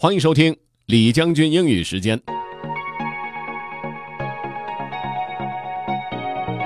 [0.00, 0.56] 欢迎收听
[0.86, 2.16] 李将军英语时间。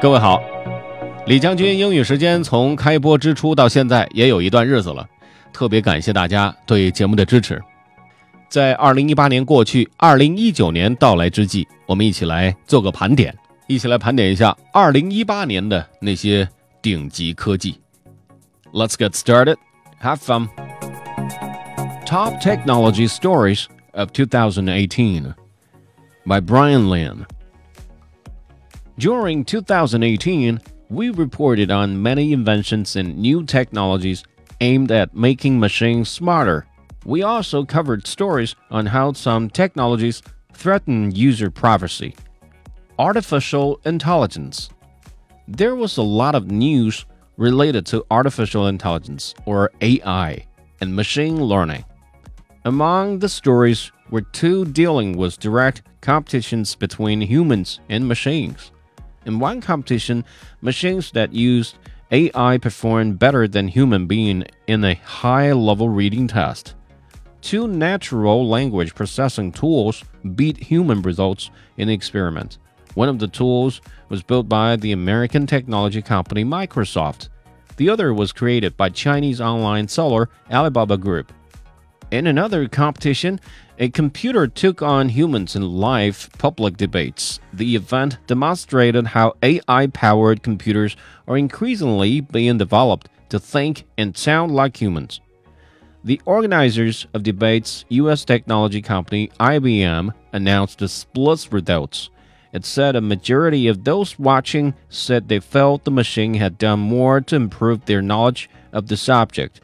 [0.02, 0.38] 各位好，
[1.26, 5.08] 李将军英语时间从开播之初到现在也有一段日子了，
[5.50, 7.58] 特别感谢大家对节目的支持。
[8.50, 13.34] 在二零一八年过去，二零一九年到来之际，我们一起来做个盘点，
[13.66, 16.46] 一起来盘点一下二零一八年的那些
[16.82, 17.80] 顶级科技。
[18.74, 19.56] Let's get started.
[20.02, 20.48] Have fun.
[22.12, 25.34] Top Technology Stories of 2018
[26.26, 27.26] by Brian Lin.
[28.98, 30.60] During 2018,
[30.90, 34.24] we reported on many inventions and new technologies
[34.60, 36.66] aimed at making machines smarter.
[37.06, 40.22] We also covered stories on how some technologies
[40.52, 42.14] threaten user privacy.
[42.98, 44.68] Artificial intelligence.
[45.48, 47.06] There was a lot of news
[47.38, 50.44] related to artificial intelligence, or AI,
[50.82, 51.86] and machine learning.
[52.64, 58.70] Among the stories were two dealing with direct competitions between humans and machines.
[59.26, 60.24] In one competition,
[60.60, 61.76] machines that used
[62.12, 66.76] AI performed better than human being in a high-level reading test.
[67.40, 70.04] Two natural language processing tools
[70.36, 72.58] beat human results in the experiment.
[72.94, 77.28] One of the tools was built by the American technology company Microsoft.
[77.76, 81.32] The other was created by Chinese online seller Alibaba Group.
[82.12, 83.40] In another competition,
[83.78, 87.40] a computer took on humans in live public debates.
[87.54, 90.94] The event demonstrated how AI powered computers
[91.26, 95.22] are increasingly being developed to think and sound like humans.
[96.04, 102.10] The organizers of debates, US technology company IBM, announced the split results.
[102.52, 107.22] It said a majority of those watching said they felt the machine had done more
[107.22, 109.62] to improve their knowledge of the subject,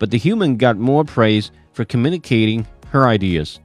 [0.00, 3.60] but the human got more praise for communicating her ideas.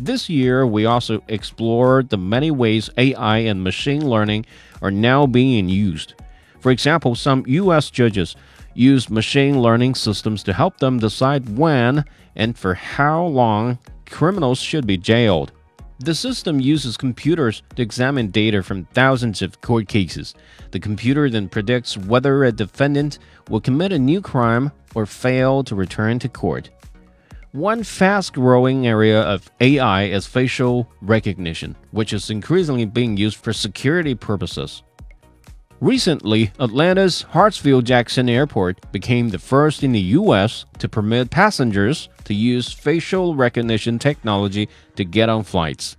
[0.00, 4.46] This year, we also explored the many ways AI and machine learning
[4.82, 6.14] are now being used.
[6.60, 8.34] For example, some US judges
[8.74, 12.04] use machine learning systems to help them decide when
[12.34, 15.52] and for how long criminals should be jailed.
[16.00, 20.32] The system uses computers to examine data from thousands of court cases.
[20.70, 23.18] The computer then predicts whether a defendant
[23.50, 26.70] will commit a new crime or fail to return to court.
[27.52, 33.52] One fast growing area of AI is facial recognition, which is increasingly being used for
[33.52, 34.82] security purposes.
[35.80, 42.34] Recently, Atlanta's Hartsfield Jackson Airport became the first in the US to permit passengers to
[42.34, 45.96] use facial recognition technology to get on flights.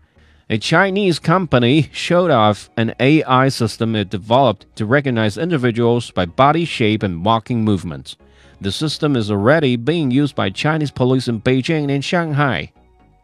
[0.50, 6.66] A Chinese company showed off an AI system it developed to recognize individuals by body
[6.66, 8.18] shape and walking movements.
[8.62, 12.72] The system is already being used by Chinese police in Beijing and Shanghai.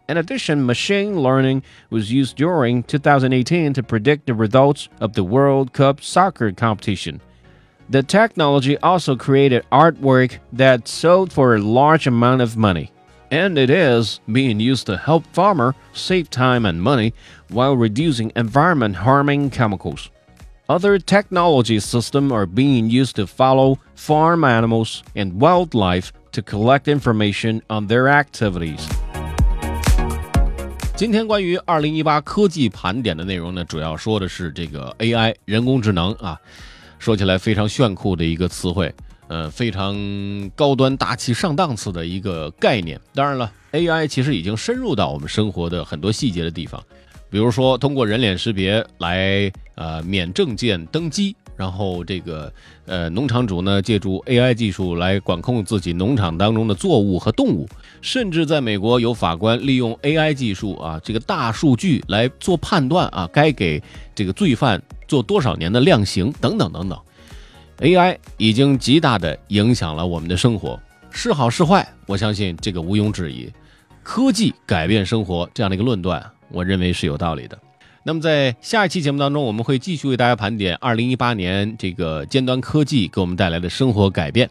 [0.08, 5.74] In addition, machine learning was used during 2018 to predict the results of the World
[5.74, 7.20] Cup soccer competition.
[7.90, 12.92] The technology also created artwork that sold for a large amount of money.
[13.30, 17.14] And it is being used to help farmers save time and money
[17.50, 20.10] while reducing environment harming chemicals.
[20.68, 27.62] Other technology systems are being used to follow farm animals and wildlife to collect information
[27.68, 28.82] on their activities.
[30.96, 36.40] 今天关于二零一八科技盘点的内容呢，主要说的是这个 AI 人工智能啊，
[36.98, 38.92] 说起来非常炫酷的一个词汇，
[39.28, 39.96] 呃，非常
[40.56, 43.00] 高端大气上档次的一个概念。
[43.14, 46.84] 当然了，AI 其实已经深入到我们生活的很多细节的地方，
[47.36, 51.36] 比如说通过人脸识别来呃免证件登机。
[51.58, 52.52] 然后这个
[52.86, 57.68] 呃，农场主呢，借助 AI 技术来管控自己农场当中的作物和动物，
[58.02, 66.98] 甚至在美国有法官利用 AI 技术啊，这个大数据来做判断啊，该给这个罪犯做多少年的量刑等等等等。
[67.80, 70.80] AI 已经极大的影响了我们的生活，
[71.12, 73.52] 是好是坏，我相信这个毋庸置疑。
[74.04, 77.58] 科技改变生活这样的一个论断，我认为是有道理的。
[78.04, 84.50] 那么在下一期节目当中，我们会继续为大家盘点二零一八年这个尖端科技给我们带来的生活改变。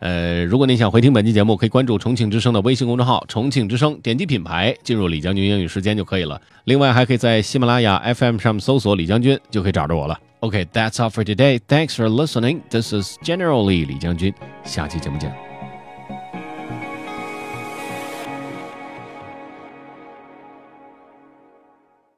[0.00, 6.40] 呃，如果您想回听本期节目，可以关注重庆之声的微信公众号“重庆之声”，点击品牌进入李将军英语时间就可以了。
[6.64, 10.18] 另外，还可以在喜马拉雅 FM 上面搜索“李将军”，就可以找着我了。
[10.40, 11.58] OK，that's all for today.
[11.68, 12.60] Thanks for listening.
[12.70, 14.32] This is generally 李将军。
[14.64, 15.49] 下期节目见。